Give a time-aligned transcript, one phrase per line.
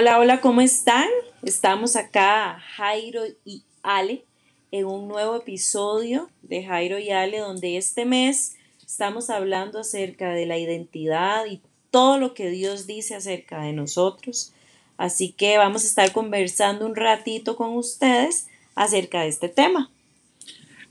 [0.00, 1.10] Hola, hola, ¿cómo están?
[1.42, 4.24] Estamos acá, Jairo y Ale,
[4.70, 10.46] en un nuevo episodio de Jairo y Ale, donde este mes estamos hablando acerca de
[10.46, 11.60] la identidad y
[11.90, 14.54] todo lo que Dios dice acerca de nosotros.
[14.96, 19.90] Así que vamos a estar conversando un ratito con ustedes acerca de este tema.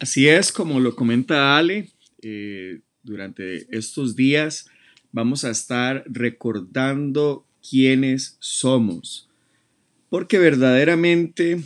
[0.00, 1.90] Así es, como lo comenta Ale,
[2.22, 4.66] eh, durante estos días
[5.12, 9.28] vamos a estar recordando quiénes somos.
[10.08, 11.62] Porque verdaderamente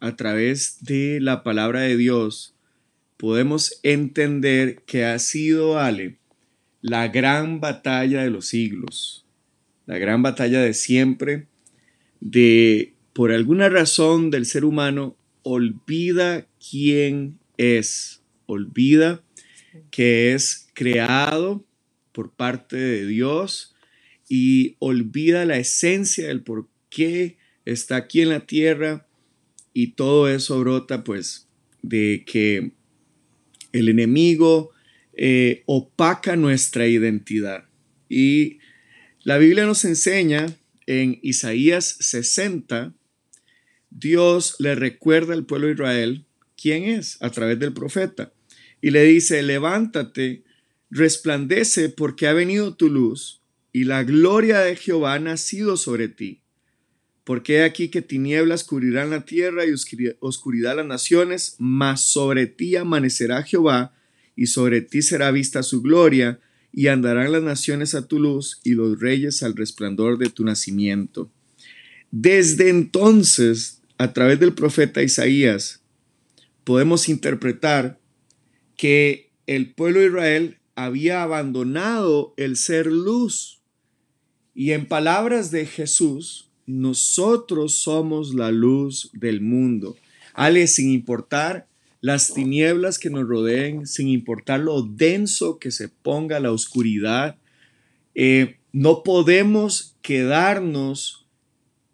[0.00, 2.54] a través de la palabra de Dios
[3.16, 6.16] podemos entender que ha sido, Ale,
[6.80, 9.26] la gran batalla de los siglos,
[9.86, 11.46] la gran batalla de siempre,
[12.20, 19.22] de por alguna razón del ser humano olvida quién es, olvida
[19.90, 21.64] que es creado
[22.12, 23.69] por parte de Dios
[24.32, 29.08] y olvida la esencia del por qué está aquí en la tierra
[29.74, 31.48] y todo eso brota pues
[31.82, 32.70] de que
[33.72, 34.70] el enemigo
[35.14, 37.64] eh, opaca nuestra identidad.
[38.08, 38.58] Y
[39.24, 40.46] la Biblia nos enseña
[40.86, 42.94] en Isaías 60,
[43.90, 46.24] Dios le recuerda al pueblo de Israel
[46.56, 48.32] quién es a través del profeta
[48.80, 50.44] y le dice, levántate,
[50.88, 53.39] resplandece porque ha venido tu luz
[53.72, 56.42] y la gloria de Jehová ha nacido sobre ti.
[57.24, 59.72] Porque he aquí que tinieblas cubrirán la tierra y
[60.20, 63.94] oscuridad las naciones, mas sobre ti amanecerá Jehová,
[64.34, 66.40] y sobre ti será vista su gloria,
[66.72, 71.30] y andarán las naciones a tu luz y los reyes al resplandor de tu nacimiento.
[72.10, 75.82] Desde entonces, a través del profeta Isaías,
[76.64, 78.00] podemos interpretar
[78.76, 83.59] que el pueblo de Israel había abandonado el ser luz
[84.60, 89.96] y en palabras de Jesús, nosotros somos la luz del mundo.
[90.34, 91.66] Ale, sin importar
[92.02, 97.38] las tinieblas que nos rodeen, sin importar lo denso que se ponga la oscuridad,
[98.14, 101.24] eh, no podemos quedarnos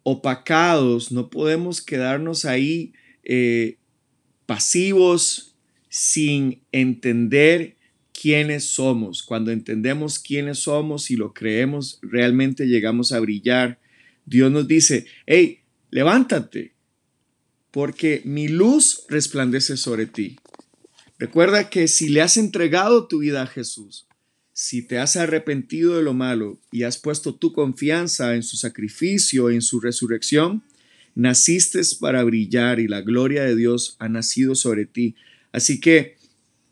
[0.03, 2.91] opacados, no podemos quedarnos ahí
[3.23, 3.77] eh,
[4.45, 5.55] pasivos
[5.87, 7.76] sin entender
[8.19, 9.21] quiénes somos.
[9.21, 13.79] Cuando entendemos quiénes somos y lo creemos, realmente llegamos a brillar.
[14.25, 15.59] Dios nos dice, hey,
[15.91, 16.73] levántate,
[17.71, 20.37] porque mi luz resplandece sobre ti.
[21.19, 24.07] Recuerda que si le has entregado tu vida a Jesús,
[24.53, 29.51] si te has arrepentido de lo malo y has puesto tu confianza en su sacrificio,
[29.51, 30.63] en su resurrección,
[31.13, 35.15] naciste para brillar y la gloria de Dios ha nacido sobre ti.
[35.51, 36.17] Así que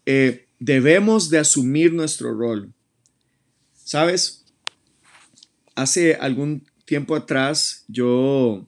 [0.07, 2.73] eh, debemos de asumir nuestro rol.
[3.83, 4.45] ¿Sabes?
[5.75, 8.67] Hace algún tiempo atrás yo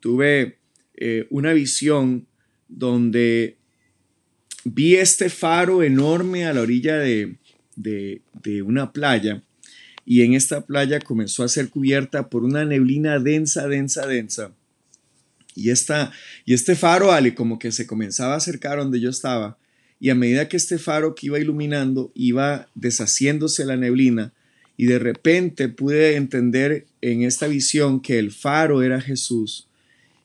[0.00, 0.58] tuve
[0.94, 2.26] eh, una visión
[2.68, 3.58] donde
[4.64, 7.36] vi este faro enorme a la orilla de,
[7.76, 9.42] de, una playa
[10.06, 14.52] y en esta playa comenzó a ser cubierta por una neblina densa, densa, densa.
[15.54, 16.12] Y, esta,
[16.46, 19.58] y este faro, Ale, como que se comenzaba a acercar donde yo estaba
[19.98, 24.32] y a medida que este faro que iba iluminando iba deshaciéndose la neblina
[24.76, 29.68] y de repente pude entender en esta visión que el faro era Jesús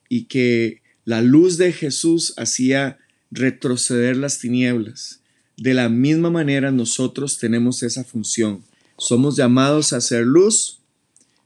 [0.08, 2.98] y que la luz de Jesús hacía
[3.30, 5.20] retroceder las tinieblas.
[5.56, 8.62] De la misma manera nosotros tenemos esa función.
[8.98, 10.80] Somos llamados a ser luz,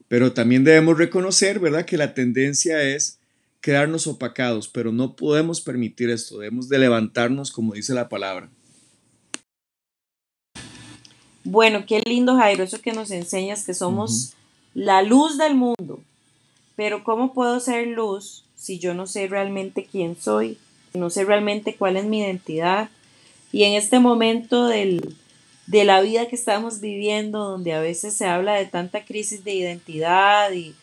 [0.08, 3.16] pero también debemos reconocer, ¿verdad?, que la tendencia es
[3.66, 8.49] quedarnos opacados, pero no podemos permitir esto, debemos de levantarnos como dice la palabra.
[11.43, 14.34] Bueno, qué lindo Jairo, eso que nos enseñas que somos
[14.72, 15.99] la luz del mundo,
[16.76, 20.59] pero ¿cómo puedo ser luz si yo no sé realmente quién soy?
[20.94, 22.88] No sé realmente cuál es mi identidad.
[23.50, 25.17] Y en este momento del,
[25.67, 29.55] de la vida que estamos viviendo, donde a veces se habla de tanta crisis de
[29.55, 30.76] identidad y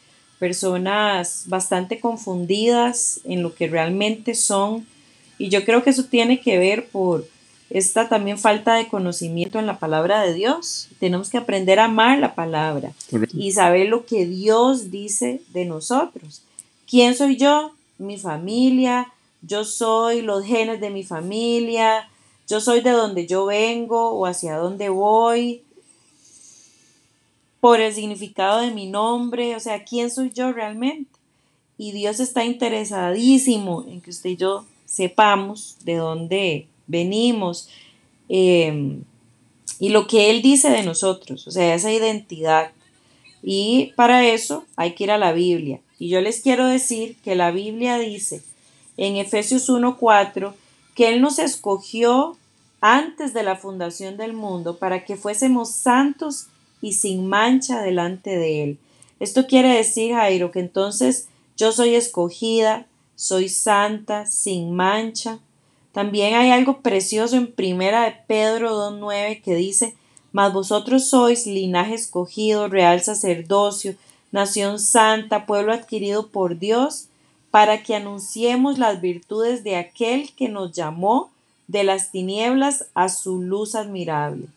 [0.44, 4.86] personas bastante confundidas en lo que realmente son.
[5.38, 7.26] Y yo creo que eso tiene que ver por
[7.70, 10.90] esta también falta de conocimiento en la palabra de Dios.
[11.00, 12.92] Tenemos que aprender a amar la palabra
[13.32, 16.42] y saber lo que Dios dice de nosotros.
[16.90, 17.72] ¿Quién soy yo?
[17.98, 19.14] Mi familia.
[19.44, 22.10] Yo soy los genes de mi familia.
[22.50, 25.64] Yo soy de donde yo vengo o hacia dónde voy
[27.64, 31.18] por el significado de mi nombre, o sea, quién soy yo realmente.
[31.78, 37.70] Y Dios está interesadísimo en que usted y yo sepamos de dónde venimos
[38.28, 39.04] em,
[39.80, 42.72] y lo que Él dice de nosotros, o sea, esa identidad.
[43.42, 45.80] Y para eso hay que ir a la Biblia.
[46.00, 48.44] Y yo les quiero decir que la Biblia dice
[48.98, 50.54] en Efesios 1:4
[50.96, 52.36] que Él nos escogió
[52.82, 56.48] antes de la fundación del mundo para que fuésemos santos
[56.84, 58.78] y sin mancha delante de Él.
[59.22, 62.86] Esto quiere decir, Jairo, que entonces yo soy escogida,
[63.16, 65.40] soy santa, sin mancha.
[65.94, 69.96] También hay algo precioso en Primera de Pedro 2.9 que dice,
[70.34, 73.96] mas vosotros sois linaje escogido, real sacerdocio,
[74.34, 77.06] nación santa, pueblo adquirido por Dios,
[77.50, 81.32] para que anunciemos las virtudes de aquel que nos llamó
[81.68, 84.48] de las tinieblas a su luz admirable.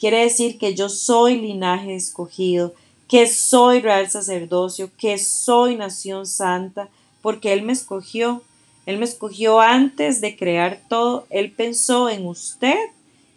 [0.00, 2.72] Quiere decir que yo soy linaje escogido,
[3.06, 6.88] que soy real sacerdocio, que soy nación santa,
[7.20, 8.42] porque Él me escogió.
[8.86, 11.26] Él me escogió antes de crear todo.
[11.28, 12.78] Él pensó en usted,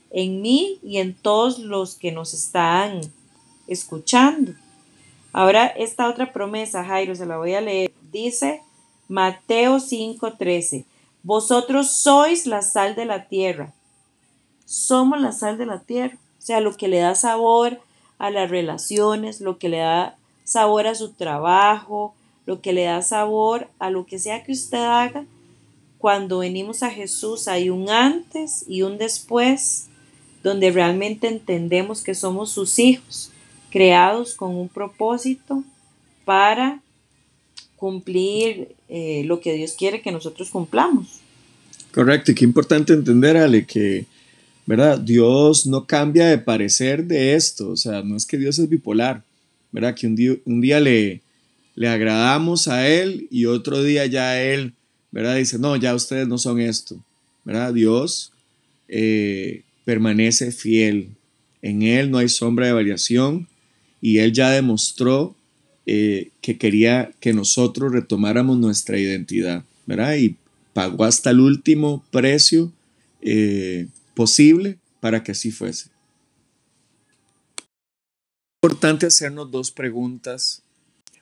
[0.09, 3.01] en mí y en todos los que nos están
[3.67, 4.53] escuchando.
[5.33, 7.91] Ahora, esta otra promesa, Jairo, se la voy a leer.
[8.09, 8.61] Dice
[9.09, 10.85] Mateo 5:13,
[11.23, 13.73] vosotros sois la sal de la tierra.
[14.63, 16.17] Somos la sal de la tierra.
[16.43, 17.79] O sea, lo que le da sabor
[18.17, 22.13] a las relaciones, lo que le da sabor a su trabajo,
[22.45, 25.23] lo que le da sabor a lo que sea que usted haga.
[25.99, 29.85] Cuando venimos a Jesús hay un antes y un después,
[30.43, 33.31] donde realmente entendemos que somos sus hijos,
[33.71, 35.63] creados con un propósito
[36.25, 36.81] para
[37.77, 41.21] cumplir eh, lo que Dios quiere que nosotros cumplamos.
[41.93, 44.07] Correcto, y qué importante entender, Ale, que
[44.65, 44.99] ¿verdad?
[44.99, 49.23] Dios no cambia de parecer de esto, o sea, no es que Dios es bipolar,
[49.71, 49.95] ¿verdad?
[49.95, 51.21] Que un día, le,
[51.75, 54.73] le agradamos a Él y otro día ya Él,
[55.11, 55.37] ¿verdad?
[55.37, 57.03] Dice, no, ya ustedes no son esto,
[57.43, 57.73] ¿verdad?
[57.73, 58.31] Dios
[58.87, 61.09] eh, permanece fiel,
[61.61, 63.47] en Él no hay sombra de variación
[64.01, 65.35] y Él ya demostró
[65.85, 70.15] eh, que quería que nosotros retomáramos nuestra identidad, ¿verdad?
[70.15, 70.37] Y
[70.73, 72.71] pagó hasta el último precio.
[73.21, 75.89] Eh, posible para que así fuese.
[77.57, 77.65] Es
[78.61, 80.63] importante hacernos dos preguntas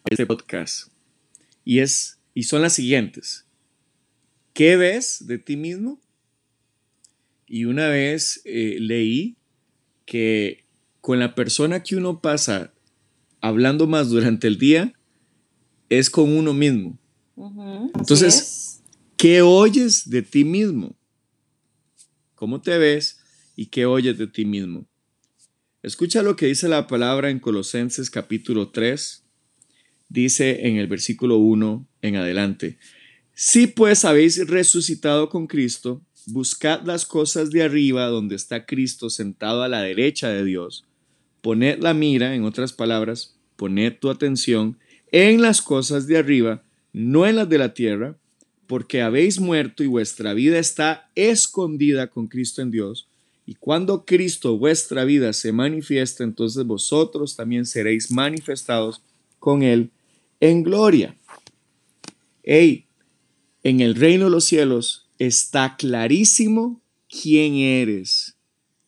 [0.05, 0.87] en este podcast
[1.65, 3.45] y, es, y son las siguientes.
[4.53, 5.99] ¿Qué ves de ti mismo?
[7.47, 9.37] Y una vez eh, leí
[10.05, 10.65] que
[11.01, 12.73] con la persona que uno pasa
[13.41, 14.93] hablando más durante el día
[15.89, 16.97] es con uno mismo.
[17.95, 18.81] Entonces,
[19.17, 20.95] ¿qué oyes de ti mismo?
[22.41, 23.19] Cómo te ves
[23.55, 24.87] y qué oyes de ti mismo.
[25.83, 29.23] Escucha lo que dice la palabra en Colosenses capítulo 3.
[30.09, 32.79] Dice en el versículo 1 en adelante,
[33.35, 39.61] si pues habéis resucitado con Cristo, buscad las cosas de arriba donde está Cristo sentado
[39.61, 40.87] a la derecha de Dios.
[41.41, 44.79] Poned la mira, en otras palabras, poned tu atención
[45.11, 48.17] en las cosas de arriba, no en las de la tierra,
[48.71, 53.05] porque habéis muerto y vuestra vida está escondida con Cristo en Dios.
[53.45, 59.01] Y cuando Cristo vuestra vida se manifiesta, entonces vosotros también seréis manifestados
[59.39, 59.91] con Él
[60.39, 61.17] en gloria.
[62.43, 62.85] Hey,
[63.61, 68.37] en el reino de los cielos está clarísimo quién eres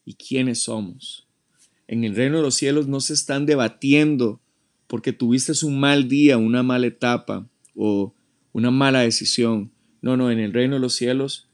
[0.05, 1.27] y quiénes somos.
[1.89, 4.39] En el reino de los cielos no se están debatiendo
[4.87, 8.13] porque tuviste un mal día, una mala etapa o
[8.53, 9.72] una mala decisión.
[10.03, 11.47] No, no, en el reino de los cielos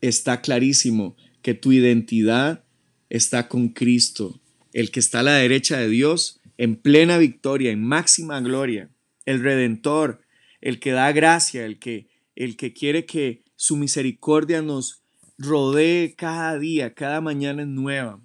[0.00, 2.64] está clarísimo que tu identidad
[3.10, 4.40] está con Cristo,
[4.72, 8.90] el que está a la derecha de Dios, en plena victoria, en máxima gloria,
[9.26, 10.20] el redentor,
[10.60, 15.02] el que da gracia, el que, el que quiere que su misericordia nos
[15.38, 18.20] rodee cada día, cada mañana es nueva.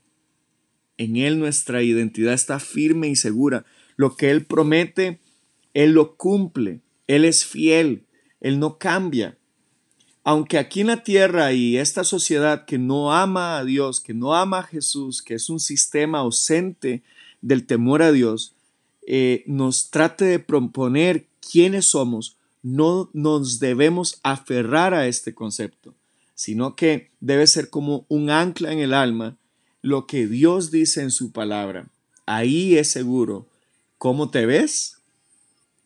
[0.98, 3.66] En Él nuestra identidad está firme y segura.
[3.96, 5.20] Lo que Él promete,
[5.74, 6.82] Él lo cumple.
[7.08, 8.06] Él es fiel.
[8.44, 9.38] Él no cambia.
[10.24, 14.36] Aunque aquí en la tierra y esta sociedad que no ama a Dios, que no
[14.36, 17.02] ama a Jesús, que es un sistema ausente
[17.42, 18.54] del temor a Dios,
[19.08, 25.94] eh, nos trate de proponer quiénes somos, no nos debemos aferrar a este concepto,
[26.36, 29.38] sino que debe ser como un ancla en el alma
[29.82, 31.88] lo que Dios dice en su palabra.
[32.26, 33.48] Ahí es seguro
[33.98, 35.00] cómo te ves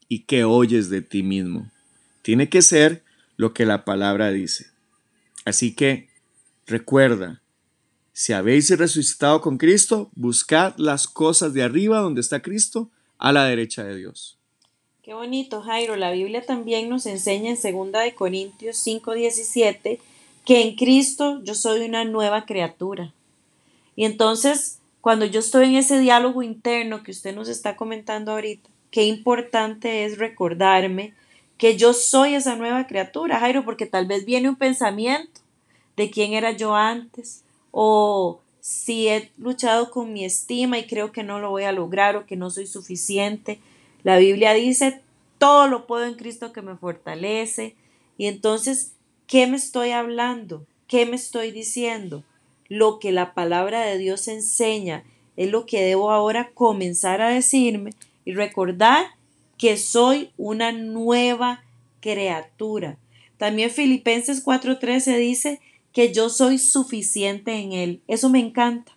[0.07, 1.71] y qué oyes de ti mismo.
[2.27, 3.05] Tiene que ser
[3.37, 4.67] lo que la palabra dice.
[5.45, 6.09] Así que
[6.65, 7.41] recuerda,
[8.11, 13.45] si habéis resucitado con Cristo, buscad las cosas de arriba donde está Cristo, a la
[13.45, 14.37] derecha de Dios.
[15.03, 15.95] Qué bonito, Jairo.
[15.95, 20.01] La Biblia también nos enseña en 2 de Corintios 5:17
[20.43, 23.13] que en Cristo yo soy una nueva criatura.
[23.95, 28.69] Y entonces, cuando yo estoy en ese diálogo interno que usted nos está comentando ahorita,
[28.91, 31.13] qué importante es recordarme
[31.57, 35.41] que yo soy esa nueva criatura, Jairo, porque tal vez viene un pensamiento
[35.95, 41.23] de quién era yo antes, o si he luchado con mi estima y creo que
[41.23, 43.59] no lo voy a lograr o que no soy suficiente.
[44.03, 45.01] La Biblia dice,
[45.37, 47.75] todo lo puedo en Cristo que me fortalece.
[48.17, 48.93] Y entonces,
[49.25, 50.65] ¿qué me estoy hablando?
[50.87, 52.23] ¿Qué me estoy diciendo?
[52.67, 55.03] Lo que la palabra de Dios enseña
[55.37, 57.91] es lo que debo ahora comenzar a decirme
[58.25, 59.05] y recordar
[59.57, 61.63] que soy una nueva
[61.99, 62.97] criatura.
[63.37, 65.59] También Filipenses 4:13 dice
[65.91, 68.01] que yo soy suficiente en Él.
[68.07, 68.91] Eso me encanta.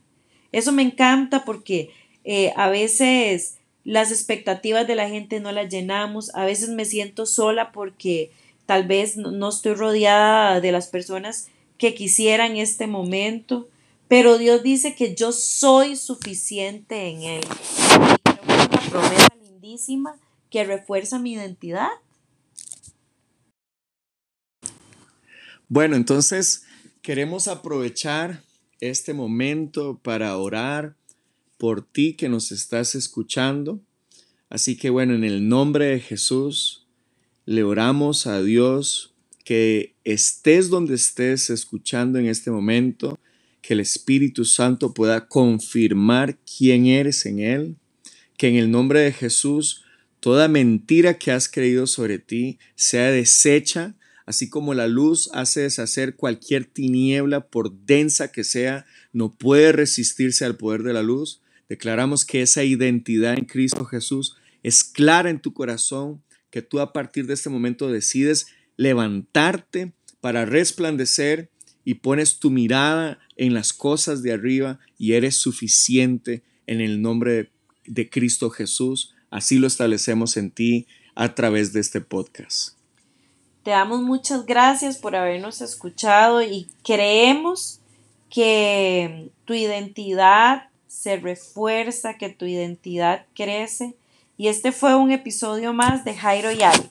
[0.52, 1.90] Eso me encanta porque
[2.25, 7.25] eh, a veces las expectativas de la gente no las llenamos, a veces me siento
[7.26, 8.31] sola porque
[8.67, 11.49] tal vez no, estoy rodeada de las personas
[11.79, 13.69] que quisieran este momento,
[14.07, 17.45] pero Dios dice que yo soy suficiente en Él.
[17.97, 20.17] Una promesa lindísima
[20.50, 21.88] que refuerza mi identidad.
[25.69, 26.64] Bueno, entonces
[27.00, 28.42] queremos aprovechar
[28.80, 30.97] este momento para orar
[31.59, 33.80] por ti que nos estás escuchando.
[34.49, 36.87] Así que bueno, en el nombre de Jesús,
[37.47, 39.14] le oramos a Dios
[39.45, 43.19] que estés donde estés escuchando en este momento,
[43.62, 47.76] que el Espíritu Santo pueda confirmar quién eres en Él,
[48.37, 49.85] que en el nombre de Jesús
[50.21, 53.97] toda mentira que has creído sobre ti sea deshecha
[54.31, 60.45] Así como la luz hace deshacer cualquier tiniebla, por densa que sea, no puede resistirse
[60.45, 65.41] al poder de la luz, declaramos que esa identidad en Cristo Jesús es clara en
[65.41, 68.47] tu corazón, que tú a partir de este momento decides
[68.77, 71.50] levantarte para resplandecer
[71.85, 77.50] y pones tu mirada en las cosas de arriba y eres suficiente en el nombre
[77.85, 79.12] de Cristo Jesús.
[79.30, 82.76] Así lo establecemos en ti a través de este podcast.
[83.62, 87.80] Te damos muchas gracias por habernos escuchado y creemos
[88.30, 93.94] que tu identidad se refuerza, que tu identidad crece.
[94.37, 96.90] Y este fue un episodio más de Jairo y Ali.